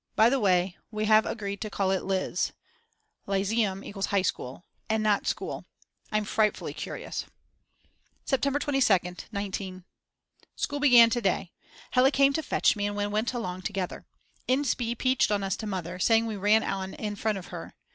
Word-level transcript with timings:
By 0.15 0.31
the 0.31 0.39
way, 0.39 0.77
we 0.89 1.05
have 1.05 1.27
agreed 1.27 1.61
to 1.61 1.69
call 1.69 1.91
it 1.91 2.01
Liz 2.03 2.53
[Lyzeum 3.27 3.83
= 4.03 4.05
High 4.07 4.23
School] 4.23 4.65
and 4.89 5.03
not 5.03 5.27
School. 5.27 5.67
I'm 6.11 6.25
frightfully 6.25 6.73
curious. 6.73 7.27
September 8.25 8.57
22nd, 8.57 9.25
19. 9.31 9.85
School 10.55 10.79
began 10.79 11.11
to 11.11 11.21
day. 11.21 11.51
Hella 11.91 12.09
came 12.09 12.33
to 12.33 12.41
fetch 12.41 12.75
me 12.75 12.87
and 12.87 12.95
we 12.95 13.05
went 13.05 13.31
along 13.35 13.61
together. 13.61 14.07
Inspee 14.49 14.97
peached 14.97 15.31
on 15.31 15.43
us 15.43 15.55
to 15.57 15.67
Mother, 15.67 15.99
saying 15.99 16.25
we 16.25 16.35
ran 16.35 16.63
on 16.63 16.95
in 16.95 17.15
front 17.15 17.37
of 17.37 17.49
her. 17.49 17.75